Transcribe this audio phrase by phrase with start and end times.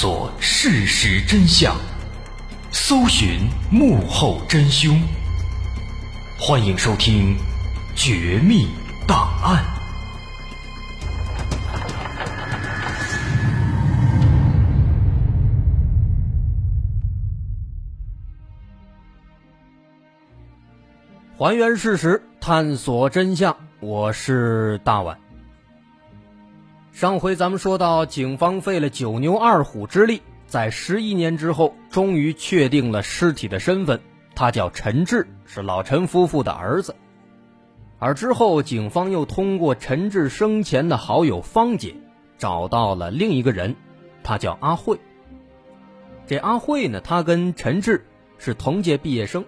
[0.00, 1.76] 索事实真相，
[2.70, 4.96] 搜寻幕后真凶。
[6.38, 7.34] 欢迎收听
[7.96, 8.68] 《绝密
[9.08, 9.60] 档案》，
[21.36, 23.56] 还原事实，探索真相。
[23.80, 25.27] 我是大碗。
[26.98, 34.00] 上回咱们说到，警方费了九牛二虎之力，在十一年之后，终于确定了尸体的身份。
[34.34, 36.96] 他叫陈志，是老陈夫妇的儿子。
[38.00, 41.94] 而之后，警方又通过陈志生前的好友芳姐，
[42.36, 43.76] 找到了另一个人，
[44.24, 44.98] 他叫阿慧。
[46.26, 48.04] 这阿慧呢，她跟陈志
[48.38, 49.44] 是同届毕业生，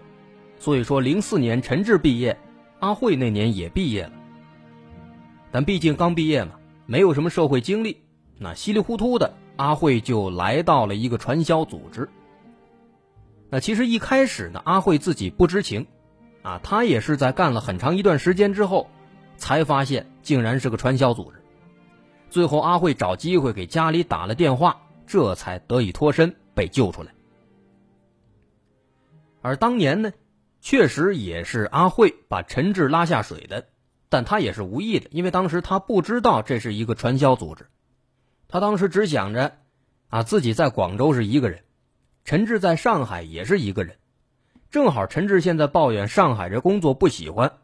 [0.60, 2.38] 所以说零四年陈志毕业，
[2.78, 4.12] 阿慧那年也毕业了。
[5.50, 6.52] 但毕竟刚毕业嘛。
[6.90, 8.02] 没有什么社会经历，
[8.36, 12.08] 那稀里糊涂的阿慧就来到了一个传销组织。
[13.48, 15.86] 那其实一开始呢，阿慧自己不知情，
[16.42, 18.90] 啊，她也是在干了很长一段时间之后，
[19.36, 21.40] 才发现竟然是个传销组织。
[22.28, 27.14] 最后阿慧找机会给家里打了电话，这才得以脱身被救出来。
[29.42, 30.12] 而当年呢，
[30.60, 33.68] 确实也是阿慧把陈志拉下水的。
[34.10, 37.66] 但他也是无意的，因为当时他不知道这是一个传销组织，
[38.48, 39.56] 他当时只想着，
[40.08, 41.62] 啊，自己在广州是一个人，
[42.24, 43.96] 陈志在上海也是一个人，
[44.68, 47.58] 正好陈志现在抱怨上海这工作不喜欢，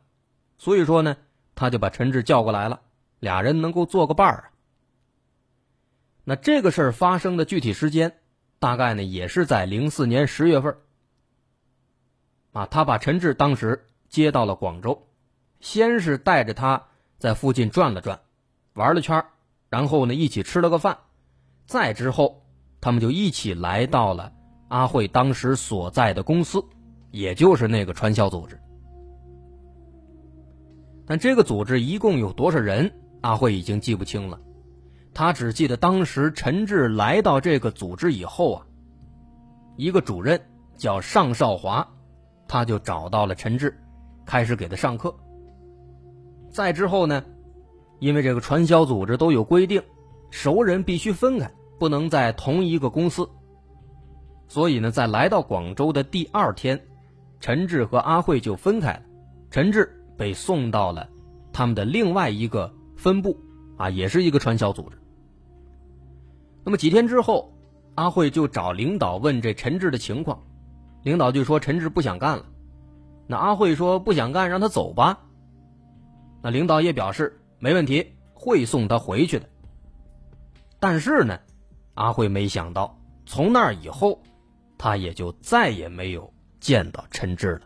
[0.56, 1.17] 所以说呢，
[1.56, 2.80] 他就把陈志叫过来了，
[3.19, 4.52] 俩人能够做个伴儿。
[6.22, 8.20] 那这个事儿发生的具体时间，
[8.61, 10.77] 大概呢也是在零四年十月份，
[12.52, 15.08] 啊，他把陈志当时接到了广州。
[15.61, 16.84] 先是带着他
[17.18, 18.20] 在附近转了转，
[18.74, 19.24] 玩了圈
[19.68, 20.98] 然后呢一起吃了个饭，
[21.67, 22.42] 再之后
[22.80, 24.33] 他们就一起来到了
[24.68, 26.64] 阿慧当时所在的公司，
[27.11, 28.61] 也就是那个传销组织。
[31.06, 34.40] 但这个组织一共有多少人，阿慧已经记不清了，
[35.14, 38.67] 他只记得当时陈志来到这个组织以后啊，
[39.77, 40.40] 一个主任
[40.77, 41.86] 叫尚少华，
[42.48, 43.77] 他就找到了陈志，
[44.24, 45.17] 开始给他上课。
[46.56, 47.22] 再之后呢，
[47.98, 49.83] 因为这个传销组织都有规定，
[50.30, 53.28] 熟人必须分开，不能在同一个公司。
[54.48, 56.80] 所以呢，在来到广州的第二天，
[57.40, 59.02] 陈志和阿慧就分开了。
[59.50, 61.06] 陈志被送到了
[61.52, 63.38] 他们的另外一个分部，
[63.77, 64.96] 啊，也是一个传销组织。
[66.64, 67.52] 那么几天之后，
[67.96, 70.42] 阿慧就找领导问这陈志的情况，
[71.02, 72.46] 领导就说陈志不想干了。
[73.27, 75.20] 那阿慧说不想干，让他走吧。
[76.46, 79.48] 那领导也表示没问题，会送他回去的。
[80.79, 81.40] 但是呢，
[81.95, 84.23] 阿慧没想到，从那以后，
[84.79, 87.62] 他也就再也没有见到陈志了。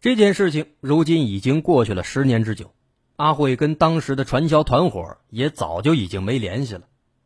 [0.00, 2.74] 这件事情如今已经过去了十年之久，
[3.14, 6.82] 阿慧跟当时的传销团伙也早就已经没联系了，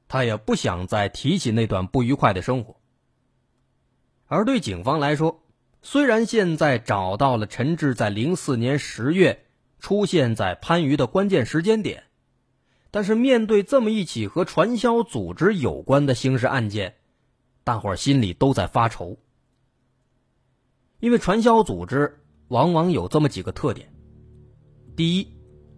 [0.06, 2.76] 他也不想再提起那段不愉快的生活。
[4.30, 5.42] 而对警方来说，
[5.82, 9.44] 虽然现在找到了陈志在零四年十月
[9.80, 12.04] 出现在番禺的关键时间点，
[12.92, 16.94] 但是面对这么一起和传销组织有关的刑事案件，
[17.64, 19.18] 大伙儿心里都在发愁。
[21.00, 23.92] 因为传销组织往往有这么几个特点：
[24.94, 25.26] 第一，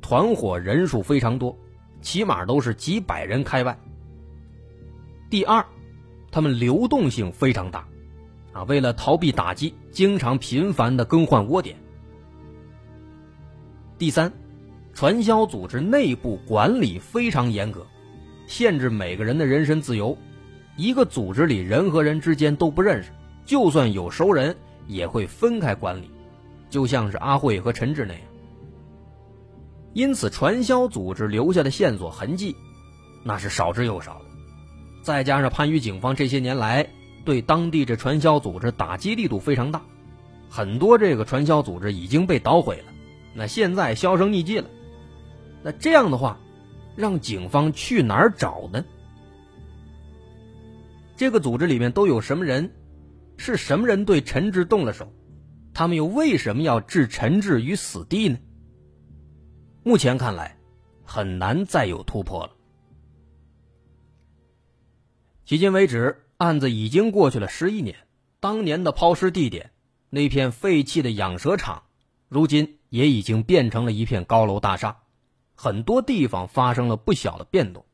[0.03, 1.59] 团伙人数非常多，
[2.03, 3.75] 起码都是几百人开外；
[5.31, 5.65] 第二，
[6.31, 7.89] 他们流动性非常大。
[8.53, 11.77] 啊，为了逃避打击，经常频繁的更换窝点。
[13.99, 14.33] 第三，
[14.93, 17.87] 传销组织内部管理非常严格，
[18.47, 20.17] 限制每个人的人身自由。
[20.77, 23.11] 一个组织里人和人之间都不认识，
[23.45, 24.57] 就算有熟人，
[24.87, 26.11] 也会分开管理，
[26.69, 28.23] 就像是阿慧和陈志那样。
[29.93, 32.57] 因此，传销组织留下的线索痕迹，
[33.23, 34.25] 那是少之又少的。
[35.03, 36.87] 再加上番禺警方这些年来。
[37.25, 39.83] 对当地这传销组织打击力度非常大，
[40.49, 42.93] 很多这个传销组织已经被捣毁了，
[43.35, 44.69] 那现在销声匿迹了。
[45.63, 46.39] 那这样的话，
[46.97, 48.85] 让警方去哪儿找呢？
[51.17, 52.71] 这个组织里面都有什么人？
[53.37, 55.13] 是什么人对陈志动了手？
[55.73, 58.39] 他们又为什么要置陈志于死地呢？
[59.85, 60.57] 目前看来，
[61.05, 62.53] 很难再有突破了。
[65.47, 66.19] 迄今为止。
[66.37, 67.97] 案子已经过去了十一年，
[68.41, 69.73] 当年的抛尸地点，
[70.11, 71.85] 那片废弃的养蛇场，
[72.29, 75.03] 如今也已经变成了一片高楼大厦，
[75.55, 77.85] 很多地方发生了不小的变动。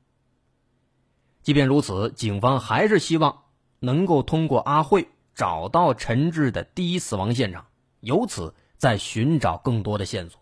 [1.43, 3.45] 即便如此，警方还是希望
[3.79, 7.67] 能够通过阿慧找到陈志的第一死亡现场，
[8.01, 10.41] 由此再寻找更多的线索。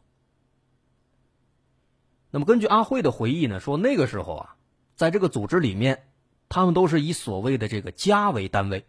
[2.31, 4.57] 那么，根据阿慧的回忆呢，说那个时候啊，
[4.95, 6.06] 在这个组织里面，
[6.49, 8.87] 他们都是以所谓的这个家为单位，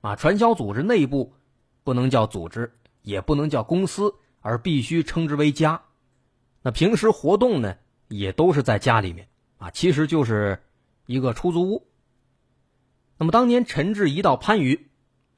[0.00, 1.34] 啊，传销组织内部
[1.84, 2.72] 不能叫组织，
[3.02, 5.82] 也不能叫公司，而必须称之为家。
[6.62, 7.76] 那平时活动呢，
[8.08, 9.28] 也都是在家里面，
[9.58, 10.62] 啊，其实就是
[11.06, 11.86] 一个出租屋。
[13.16, 14.88] 那么当年陈志一到番禺，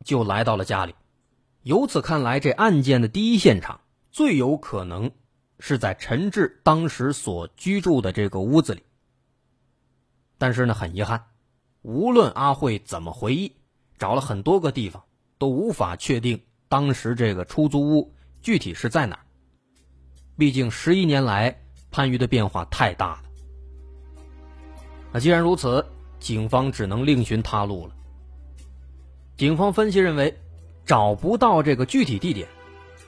[0.04, 0.94] 就来到了家里，
[1.62, 3.80] 由此看来，这案件的第一现场
[4.10, 5.10] 最有可能。
[5.64, 8.82] 是在陈志当时所居住的这个屋子里，
[10.36, 11.26] 但是呢，很遗憾，
[11.82, 13.52] 无论阿慧怎么回忆，
[13.98, 15.02] 找了很多个地方，
[15.36, 19.22] 都无法确定当时这个出租屋具体是在哪儿。
[20.36, 23.22] 毕竟十一年来，番禺的变化太大了。
[25.12, 25.84] 那既然如此，
[26.20, 27.94] 警方只能另寻他路了。
[29.36, 30.38] 警方分析认为，
[30.86, 32.46] 找不到这个具体地点。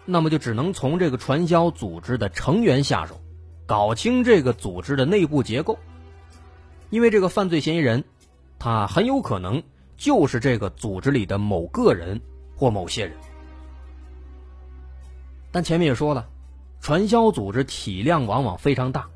[0.04, 3.20] 那么就只能从这个传销组织的成员下手，
[3.66, 5.78] 搞清这个组织的内部结构。
[6.90, 8.04] 因为这个犯罪嫌疑人，
[8.64, 9.62] 他很有可能
[9.94, 12.18] 就是这个组织里的某个人
[12.56, 13.14] 或某些人。
[15.52, 16.30] 但前面也说了，
[16.80, 19.10] 传销组织体量往往非常大，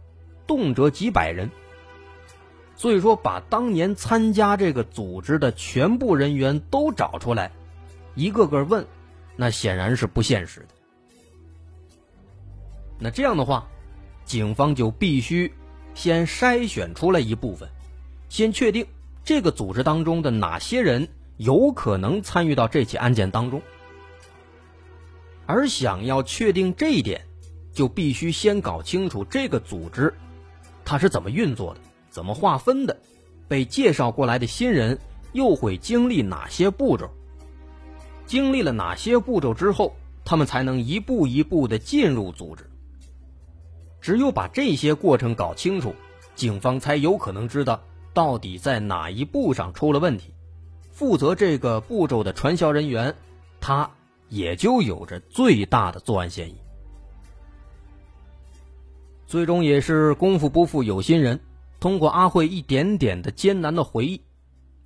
[0.47, 1.51] 动辄几百人。
[2.77, 7.51] 所以说，把当年参加这个组织的全部人员都找出来，
[8.15, 8.87] 一个个问，
[9.35, 10.67] 那显然是不现实的。
[12.99, 13.67] 那这样的话，
[14.27, 15.51] 警方就必须
[15.95, 17.67] 先筛选出来一部分，
[18.29, 18.87] 先确定
[19.29, 23.61] 这个组织当中的哪些人有可能参与到这起案件当中。
[25.45, 27.27] 而想要确定这一点，
[27.75, 30.15] 就必须先搞清楚这个组织
[30.83, 32.97] 它是怎么运作的、怎么划分的，
[33.49, 34.99] 被介绍过来的新人
[35.35, 37.11] 又会经历哪些步骤，
[38.25, 39.95] 经历了哪些步骤之后，
[40.25, 42.65] 他们才能一步一步的进入组织。
[44.01, 45.95] 只有把这些过程搞清楚，
[46.35, 47.83] 警方才有可能知道
[48.13, 50.33] 到底在哪一步上出了问题，
[50.91, 53.15] 负责这个步骤的传销人员，
[53.61, 53.91] 他
[54.29, 56.57] 也就有着最大的作案嫌疑。
[59.27, 61.41] 最终也是功夫不负有心人，
[61.81, 64.23] 通过阿慧一点点的艰难的回忆，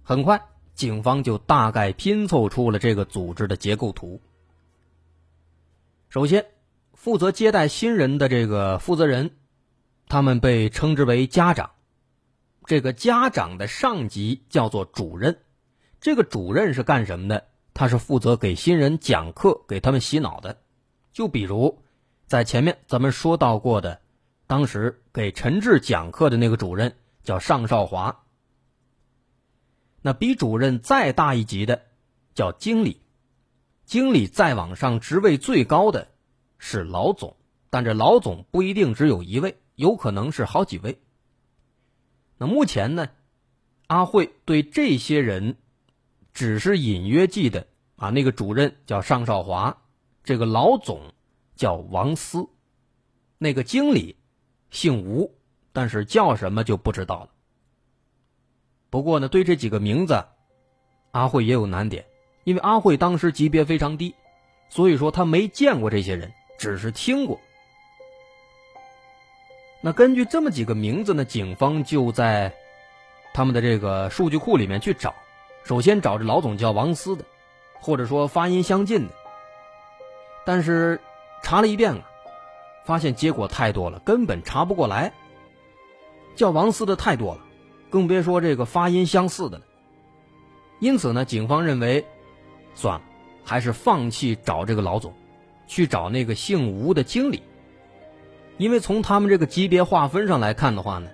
[0.03, 0.43] 很快
[0.75, 4.21] 警方就大概拼凑出了这个组织的结构图。
[6.09, 6.45] 首先。
[6.95, 9.33] 负责接待新人的这个负责人，
[10.07, 11.71] 他们被称之为家长。
[12.65, 15.39] 这个家长的上级叫做主任。
[16.01, 17.47] 这个主任是干什么的？
[17.75, 20.59] 他是负责给新人讲课、给他们洗脑的。
[21.13, 21.83] 就比如，
[22.27, 24.01] 在前面咱们说到过的，
[24.47, 28.25] 当时给陈志讲课的那个主任叫尚少华。
[30.03, 31.83] 那比主任再大一级的
[32.35, 33.01] 叫经理，
[33.85, 36.09] 经理再往上职位最高的。
[36.59, 37.37] 是老总，
[37.71, 41.01] 但这老总不一定只有一位，有可能是好几位。
[42.39, 43.09] 那目前呢，
[43.87, 45.57] 阿慧对这些人
[46.33, 49.83] 只是隐约记得啊，那个主任叫尚少华，
[50.25, 51.13] 这个老总
[51.57, 52.49] 叫王思，
[53.39, 54.17] 那个经理
[54.71, 55.35] 姓吴，
[55.73, 57.31] 但是叫什么就不知道了。
[58.91, 60.25] 不过呢，对这几个名字，
[61.11, 62.07] 阿慧也有难点，
[62.45, 64.15] 因为阿慧当时级别非常低，
[64.69, 66.33] 所以说他没见过这些人。
[66.59, 67.41] 只是听过。
[69.85, 72.55] 那根据这么几个名字呢，警方就在
[73.35, 75.13] 他们的这个数据库里面去找。
[75.65, 77.25] 首先找这老总叫王思的，
[77.81, 79.13] 或者说发音相近的。
[80.47, 81.01] 但是
[81.43, 82.05] 查了一遍了，
[82.85, 85.13] 发现结果太多了，根本查不过来。
[86.37, 87.41] 叫王思的太多了，
[87.91, 89.65] 更别说这个发音相似的了。
[90.79, 92.07] 因此呢，警方认为，
[92.75, 93.03] 算了，
[93.45, 95.13] 还是放弃找这个老总。
[95.67, 97.43] 去找那个姓吴的经理，
[98.59, 101.09] 因为从他们这个级别划分上来看的话呢，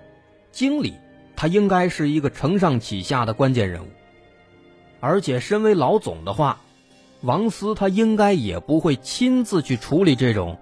[0.51, 0.93] 经理
[1.35, 3.87] 他应该是一个承上启下的关键人物，
[4.99, 6.59] 而且身为老总的话，
[7.21, 10.57] 王思他应该也不会亲自去处理这种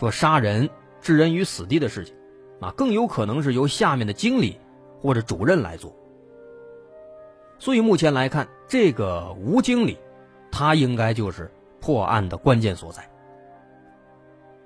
[0.00, 0.68] 说杀人
[1.00, 2.14] 置人于死地的事情，
[2.60, 4.58] 啊，更有可能是由下面的经理
[5.00, 5.94] 或者主任来做。
[7.58, 9.96] 所以目前来看，这个吴经理，
[10.50, 11.48] 他应该就是
[11.80, 13.08] 破案的关键所在。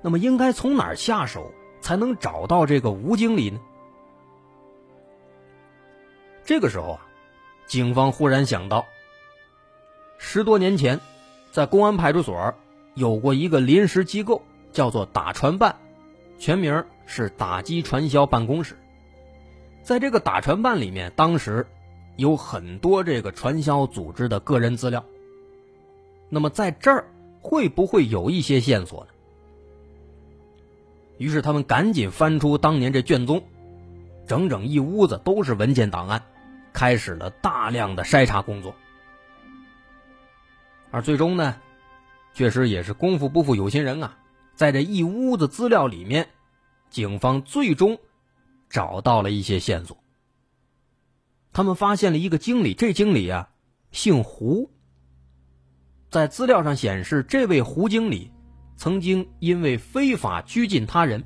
[0.06, 3.58] 那么应该从哪儿下手才能找到这个吴经理呢？
[6.44, 7.06] 这个时候啊，
[7.66, 8.86] 警方忽然想到，
[10.16, 11.00] 十多年前，
[11.50, 12.54] 在公安派出所
[12.94, 15.74] 有过一个临时机构叫做打传办，
[16.38, 18.78] 全名是打击传销办公室。
[19.82, 21.66] 在这个打传办里面，当时
[22.14, 25.04] 有很多这个传销组织的个人资料。
[26.28, 27.10] 那么在这儿
[27.40, 29.10] 会不会有一些线索呢？
[31.18, 33.42] 于是他们赶紧翻出当年这卷宗，
[34.26, 36.22] 整整一屋子都是文件档案，
[36.72, 38.74] 开始了大量的筛查工作。
[40.90, 41.56] 而最终呢，
[42.34, 44.16] 确实也是功夫不负有心人啊，
[44.54, 46.28] 在这一屋子资料里面，
[46.90, 47.98] 警方最终
[48.70, 49.98] 找到了一些线索。
[51.52, 53.48] 他们发现了一个经理，这经理啊
[53.90, 54.70] 姓胡。
[56.10, 58.30] 在资料上显示，这位胡经理
[58.76, 61.24] 曾经因为非法拘禁他人，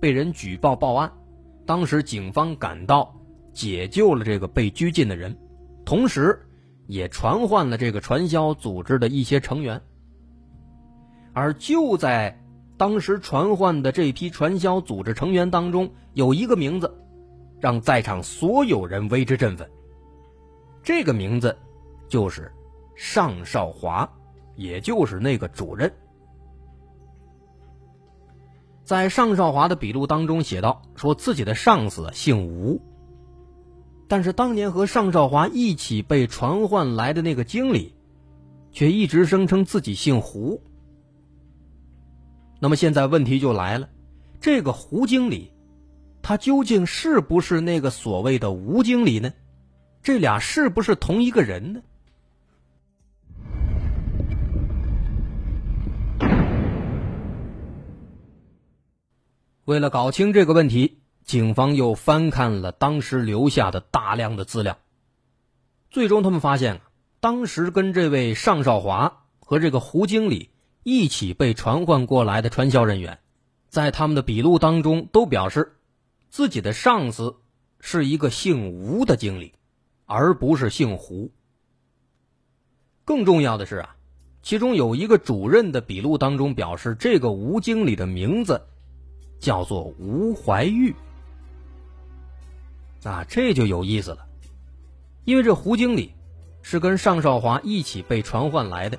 [0.00, 1.12] 被人举报报案。
[1.66, 3.14] 当时警方赶到，
[3.52, 5.36] 解救了这个被拘禁的人，
[5.84, 6.38] 同时
[6.86, 9.80] 也传唤了这个传销组织的一些成员。
[11.32, 12.38] 而就在
[12.76, 16.92] 当时传唤的这批传销组织成员当中，有一个名字，
[17.60, 19.68] 让在场所有人为之振奋。
[20.82, 21.56] 这个名字
[22.08, 22.52] 就是
[22.94, 24.10] 尚少华。
[24.56, 25.90] 也就是那个主任，
[28.90, 32.82] 在尚少华的笔录当中写道：“说自己的上司姓吴，
[34.08, 37.94] 但是当年和尚少华一起被传唤来的那个经理，
[38.72, 40.60] 却一直声称自己姓胡。
[42.58, 43.88] 那么现在问题就来了，
[44.40, 45.52] 这个胡经理，
[46.20, 49.32] 他究竟是不是那个所谓的吴经理呢？
[50.02, 51.80] 这俩是不是同一个人呢？”
[59.70, 64.78] 为了搞清这个问题，警方又翻看了当时留下的大量的资料。
[65.92, 66.80] 最终，他们发现，
[67.20, 70.50] 当时跟这位尚少华和这个胡经理
[70.82, 73.20] 一起被传唤过来的传销人员，
[73.68, 75.76] 在他们的笔录当中都表示，
[76.30, 77.36] 自己的上司
[77.78, 79.54] 是一个姓吴的经理，
[80.04, 81.30] 而不是姓胡。
[83.04, 83.94] 更重要的是啊，
[84.42, 88.62] 其中有一个主任的笔录当中表示，这个吴经理的名字。
[89.40, 90.94] 叫做吴怀玉，
[93.02, 94.26] 啊，这就有意思了，
[95.24, 96.12] 因为这胡经理
[96.60, 98.98] 是跟尚少华一起被传唤来的，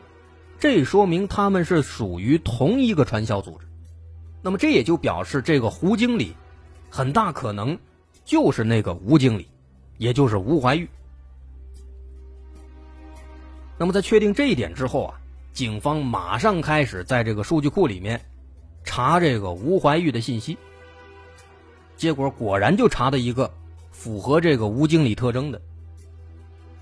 [0.60, 3.67] 这说明他们是属于同一个传销组织，
[4.41, 6.36] 那么这也就表示这个胡经理
[6.89, 7.77] 很大可能
[8.25, 9.48] 就是那个吴经理，
[10.00, 10.89] 也就是吴怀玉。
[13.77, 15.21] 那么在确定这一点之后啊，
[15.53, 18.19] 警方马上开始在这个数据库里面。
[18.83, 20.57] 查这个吴怀玉的信息，
[21.95, 23.50] 结果果然就查到一个
[23.91, 25.61] 符合这个吴经理特征的。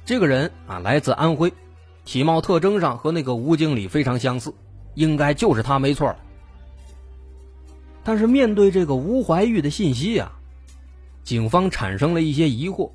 [0.06, 1.52] 这个人啊，来自安徽，
[2.06, 4.54] 体貌特征上和那个吴经理非常相似，
[4.96, 6.16] 应该就是他没错
[8.04, 10.32] 但是面对这个吴怀玉的信息啊，
[11.24, 12.90] 警方产生了一些疑惑，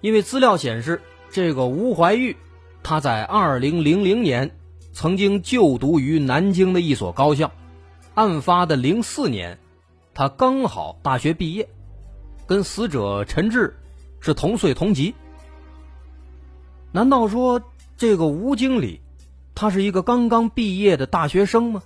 [0.00, 2.34] 因为资料显示，这个吴怀玉
[2.82, 4.50] 他在二零零零年。
[5.00, 7.52] 曾经就读于南京的一所高校，
[8.12, 9.58] 案发的零四年，
[10.12, 11.70] 他刚好大学毕业，
[12.46, 13.78] 跟死者陈志
[14.20, 15.14] 是同岁同级。
[16.92, 17.62] 难道说
[17.96, 19.00] 这个吴经理，
[19.54, 21.82] 他是一个刚刚毕业的大学生吗？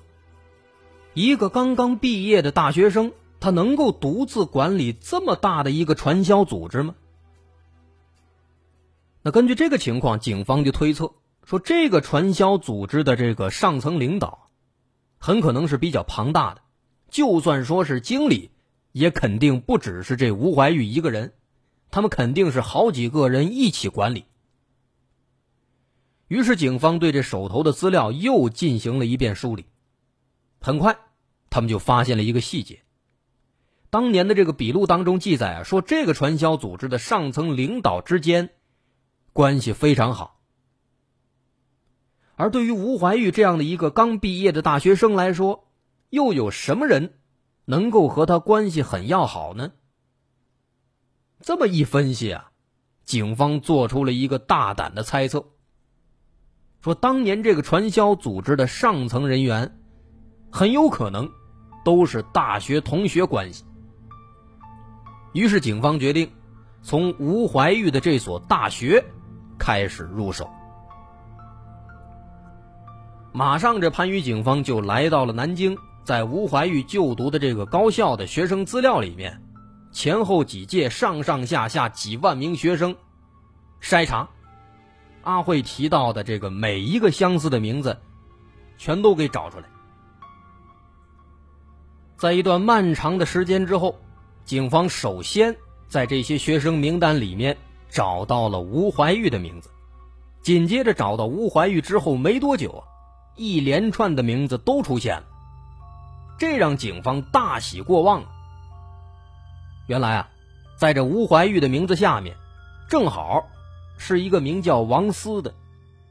[1.13, 6.97] 一个刚刚毕业的大学生，他能够独自管理这么大的一个传销组织吗？
[9.23, 11.13] 那根据这个情况，警方就推测。
[11.45, 14.51] 说这个传销组织的这个上层领导，
[15.19, 16.63] 很可能是比较庞大的，
[17.11, 18.51] 就算说是经理，
[18.93, 21.35] 也肯定不只是这吴怀玉一个人，
[21.91, 24.25] 他们肯定是好几个人一起管理。
[26.29, 29.67] 于是警方对这手头的资料又进行了一遍梳理，
[30.61, 30.97] 很快，
[31.51, 32.83] 他们就发现了一个细节：
[33.91, 38.49] 当年的这个笔录当中记载啊，说这个传销组织的上层领导之间
[39.35, 40.41] 关系非常好。
[42.37, 45.69] 而对于吴怀玉这样的一个刚毕业的大学生来说，
[46.11, 47.15] 又有什么人
[47.65, 49.73] 能够和他关系很要好呢？
[51.41, 52.51] 这么一分析啊，
[53.05, 55.45] 警方做出了一个大胆的猜测，
[56.81, 59.79] 说当年这个传销组织的上层人员，
[60.51, 61.31] 很有可能
[61.85, 63.65] 都是大学同学关系。
[65.35, 66.31] 于是警方决定
[66.83, 69.05] 从吴怀玉的这所大学
[69.59, 70.49] 开始入手。
[73.37, 79.43] 马上，这番禺警方就来到了南京，在吴怀玉就读的这个高校的学生资料里面，
[79.91, 82.95] 前后几届上上下下几万名学生
[83.83, 84.29] 筛查，
[85.23, 87.99] 阿慧提到的这个每一个相似的名字，
[88.79, 89.65] 全都给找出来。
[92.17, 93.99] 在一段漫长的时间之后，
[94.45, 95.53] 警方首先
[95.89, 97.57] 在这些学生名单里面
[97.89, 99.69] 找到了吴怀玉的名字。
[100.41, 102.85] 紧接着找到吴怀玉之后没多久啊，
[103.37, 105.25] 一连串的名字都出现了，
[106.39, 108.25] 这让警方大喜过望。
[109.87, 110.29] 原来啊，
[110.77, 112.37] 在这吴怀玉的名字下面，
[112.89, 113.49] 正好
[113.99, 115.53] 是一个名叫王思的，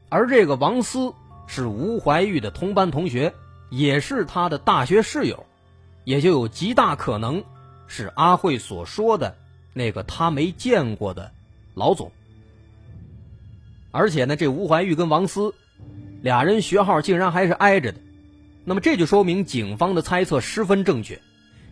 [0.08, 1.12] 而这个王思
[1.46, 3.34] 是吴怀玉的同班同学，
[3.70, 5.46] 也是他的大学室友，
[6.04, 7.42] 也就有极大可能
[7.86, 9.36] 是阿慧所说的
[9.72, 11.32] 那个他没见过的
[11.74, 12.12] 老总。
[13.90, 15.54] 而且呢，这吴怀玉跟王思
[16.24, 17.98] 俩人学号竟然还是挨着的，
[18.64, 21.20] 那么这就说明警方的猜测十分正确。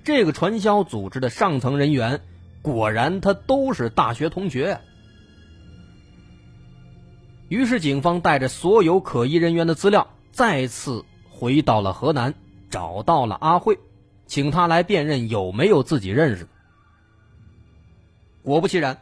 [0.05, 2.21] 这个传销组织的上层人员
[2.61, 4.79] 果然他都是大学同学。
[7.49, 12.35] 于是，警方带着所有可疑人员的资料，再次回到了河南，
[12.69, 13.79] 找到了阿慧，
[14.27, 16.51] 请他来辨认有没有自己认识的。
[18.43, 18.99] 果不其然。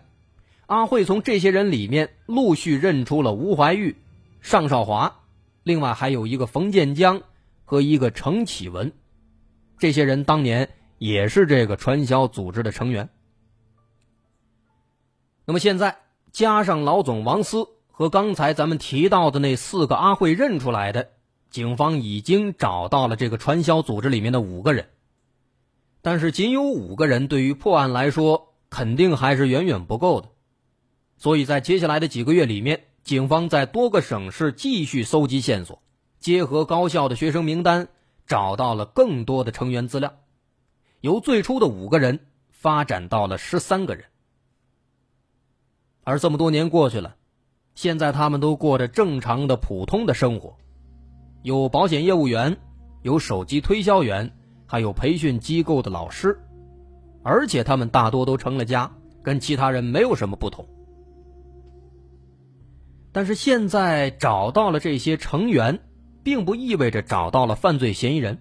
[0.66, 3.96] 阿慧从这些人里面陆续认出了吴怀玉、
[4.40, 5.16] 尚少华，
[5.62, 7.22] 另外还有一个冯建江
[7.64, 8.92] 和一个程启文，
[9.78, 13.08] 这些人当年也是这个传销组织的成员。
[15.44, 15.98] 那么现在
[16.32, 21.10] 加上老总王思和刚才咱们提到的那四个阿慧认出来的，
[21.50, 24.88] 警方已经找到了这个传销组织里面的五个人。
[26.02, 30.28] 但是仅有五个人对于破案来说，肯定还是远远不够的。
[31.18, 35.82] 所以在接下来的几个月里面，警方在多个省市继续搜集线索，
[36.20, 37.88] 结合高校的学生名单，
[38.26, 40.14] 找到了更多的成员资料，
[41.00, 42.20] 由最初的五个人
[42.50, 44.04] 发展到了十三个人。
[46.04, 47.16] 而这么多年过去了，
[47.74, 50.56] 现在他们都过着正常的普通的生活，
[51.42, 52.58] 有保险业务员，
[53.02, 54.30] 有手机推销员，
[54.66, 56.38] 还有培训机构的老师，
[57.22, 60.66] 而且他们大多都成了家，跟其他人没有什么不同。
[63.12, 65.78] 但是现在找到了这些成员，
[66.22, 68.38] 并不意味着找到了犯罪嫌疑人，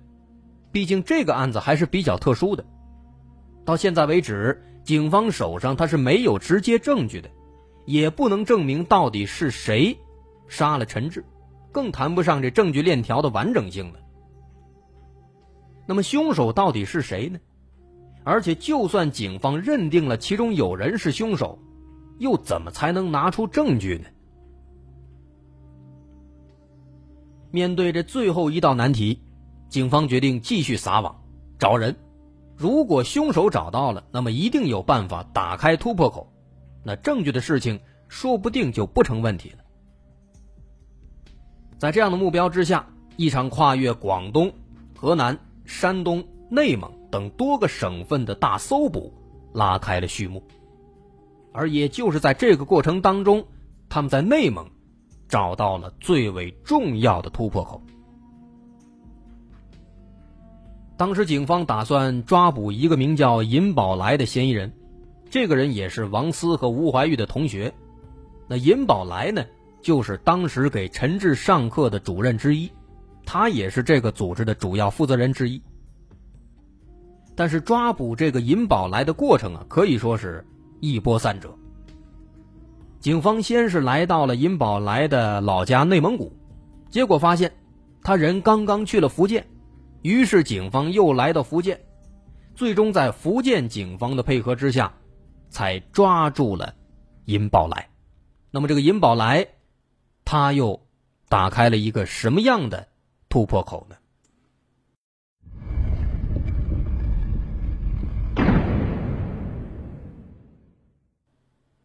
[0.71, 2.63] 毕竟这个案子还是比较特殊的。
[3.65, 7.29] 到现在为止，警方手上他是没有直接证据的，
[7.86, 9.97] 也不能证明到底是谁
[10.47, 11.23] 杀了陈志，
[11.71, 13.99] 更谈不上这证据链条的完整性了。
[15.88, 17.39] 那么凶手到底是谁呢？
[18.23, 21.58] 而且就算警方认定了其中有人是凶手，
[22.19, 24.10] 又怎么才能拿出证据呢？
[27.51, 29.21] 面对这最后一道难题，
[29.69, 31.23] 警方决定继续撒网
[31.57, 31.95] 找人。
[32.55, 36.31] 如果凶手找到了，那么一定有办法打开突破口，
[36.83, 39.57] 那证据的事情说不定就不成问题了。
[41.77, 44.51] 在这样的目标之下，一场跨越广东、
[44.95, 49.13] 河南、山东、内蒙等多个省份的大搜捕
[49.53, 50.43] 拉开了序幕。
[51.51, 53.47] 而也就是在这个过程当中，
[53.88, 54.69] 他们在内蒙。
[55.29, 57.81] 找到了最为重要的突破口。
[60.97, 64.73] 当时警方打算抓捕一个名叫尹宝来的嫌疑人，
[65.29, 67.73] 这个人也是王思和吴怀玉的同学。
[68.49, 69.45] 那尹宝来呢，
[69.81, 72.69] 就是当时给陈志上课的主任之一，
[73.25, 75.61] 他也是这个组织的主要负责人之一。
[77.35, 80.45] 但是抓捕这个尹宝来的过程啊，可以说是
[80.81, 81.55] 一波三折。
[82.99, 86.33] 警方先是来到了尹宝来的老家内蒙古，
[86.89, 87.49] 结果发现
[88.03, 89.47] 他人刚刚去了福建，
[90.01, 91.79] 于是警方又来到福建，
[92.55, 94.91] 最终在福建警方的配合之下，
[95.49, 96.75] 才抓住了
[97.23, 97.88] 尹宝来。
[98.51, 99.47] 那么这个尹宝来，
[100.25, 100.81] 他又
[101.29, 102.89] 打开了一个什么样的
[103.29, 103.95] 突破口呢？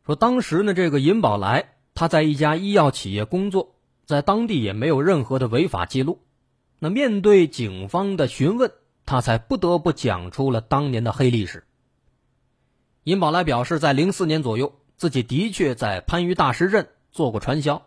[0.05, 6.21] 说当时呢，这个尹宝来他在一家医药企业工作，在当地也没有任何的违法记录。
[6.79, 8.73] 那面对警方的询问，
[9.07, 11.64] 他才不得不讲出了当年的黑历史。
[13.05, 17.87] 尹宝来表示，在零四年左右，自己的确在番禺大石镇做过传销，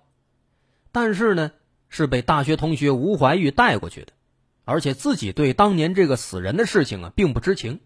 [0.92, 1.52] 但是呢，
[1.90, 4.14] 是被大学同学吴怀玉带过去的，
[4.66, 7.80] 而且自己对当年这个死人的事情啊，并不知情。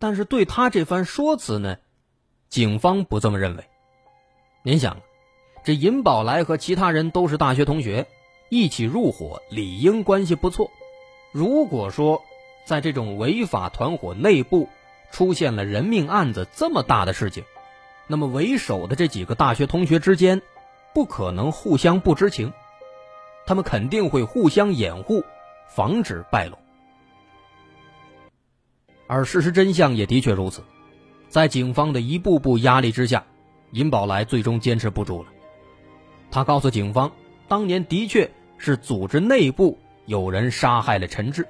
[0.00, 1.76] 但是对他这番说辞呢？
[2.54, 3.64] 警方不这么认为。
[4.62, 4.98] 您想，
[5.64, 8.06] 这尹宝来和其他人都是大学同学，
[8.48, 10.70] 一起入伙，理应关系不错。
[11.32, 12.22] 如果说
[12.64, 14.68] 在这种违法团伙内部
[15.10, 17.42] 出现了人命案子这么大的事情，
[18.06, 20.40] 那么为首的这几个大学同学之间
[20.94, 22.52] 不可能互相不知情，
[23.46, 25.24] 他们肯定会互相掩护，
[25.66, 26.56] 防止败露。
[29.08, 30.62] 而事实真相也的确如此，
[31.34, 33.24] 在警方的一步步压力之下，
[33.72, 35.30] 尹宝来最终坚持不住了。
[36.30, 37.10] 他告诉警方，
[37.48, 41.44] 当年的确是组织内部有人杀害了陈志。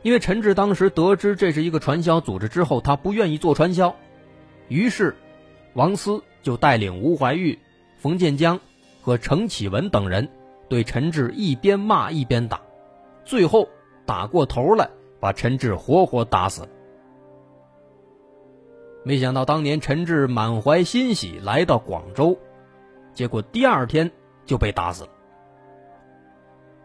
[0.00, 3.94] 因为陈志当时得知这是一个传销组织之后，他不愿意做传销，
[4.68, 5.14] 于是
[5.74, 7.58] 王思就带领吴怀玉、
[7.98, 8.58] 冯建江
[9.02, 10.26] 和程启文等人
[10.70, 12.58] 对陈志一边骂一边打，
[13.22, 13.68] 最后
[14.06, 14.88] 打过头来，
[15.20, 16.66] 把陈志活活打死。
[19.04, 22.38] 没想到当年陈志满怀欣喜来到广州，
[23.14, 24.10] 结果第二天
[24.46, 25.10] 就被打死了。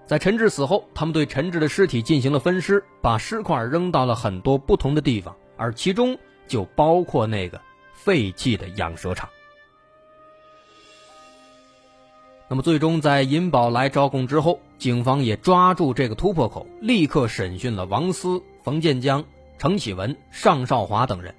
[0.06, 7.62] 在陈志死后，他们对陈志的尸体进行了分尸，把尸块扔到了很多不同的地方，而其中就包括那个
[7.94, 9.30] 废弃的养蛇场。
[12.50, 19.24] 那么，最终在尹宝来招供之后，警方也抓住这个突破口，立刻审讯了王思、冯建江、
[19.58, 21.36] 程启文、尚少华等人。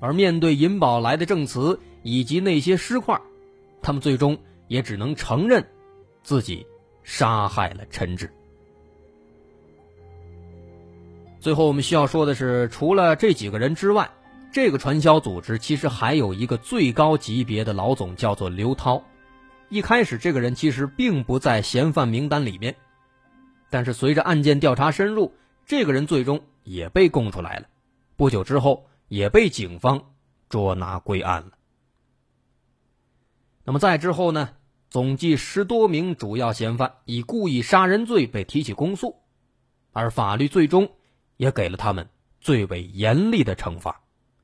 [0.00, 3.20] 而面对尹宝来的证词以及那些尸块，
[3.82, 5.66] 他们最终也只能承认
[6.22, 6.66] 自己。
[7.08, 8.28] 杀害了陈志。
[11.38, 14.10] 最后，我们需要说的是，除了这几个人之外，
[14.50, 19.04] 这个传销组织其实还有一个最高级别的老总，叫做刘涛。
[19.68, 22.74] 一开始，这个人其实并不在嫌犯名单里面，
[23.70, 25.32] 但是随着案件调查深入，
[25.64, 27.68] 这个人最终也被供出来了。
[28.16, 30.14] 不久之后，也被警方
[30.48, 31.52] 捉拿归案了。
[33.64, 34.50] 那么再之后呢？
[34.88, 39.16] 总计十多名主要嫌犯以故意杀人罪被提起公诉，
[39.92, 40.88] 而法律最终
[41.36, 42.08] 也给了他们
[42.40, 44.00] 最为严厉的惩罚，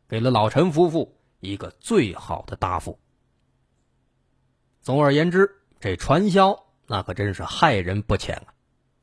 [0.09, 2.99] 给了老陈夫妇一个最好的答复。
[4.81, 5.49] 总而言之，
[5.79, 8.53] 这传销那可真是害人不浅啊！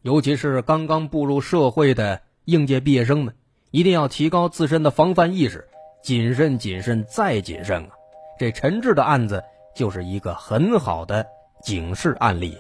[0.02, 3.34] 尤其是刚刚步入社会的应届毕业生们，
[3.72, 5.68] 一定要提高自身的防范意识，
[6.02, 7.90] 谨慎、谨慎再谨慎啊！
[8.38, 9.44] 这陈志的案子。
[9.76, 11.26] 就是一个很好的
[11.62, 12.58] 警示案例。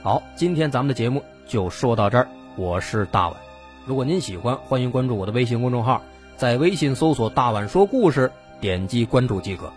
[0.00, 3.36] 好，今天咱们的节目就说到这儿，我是大碗。
[3.84, 6.00] 如果您喜欢，欢迎关注我的微信公众号，
[6.36, 9.72] 在微信搜索“大碗说故事”，点击关注即可。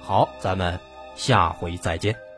[0.00, 0.78] 好，咱们
[1.14, 2.29] 下回再见。